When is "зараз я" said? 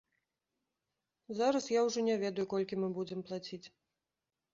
1.39-1.83